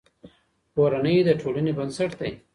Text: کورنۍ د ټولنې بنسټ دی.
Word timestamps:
کورنۍ 0.75 1.15
د 1.27 1.29
ټولنې 1.41 1.71
بنسټ 1.77 2.11
دی. 2.19 2.31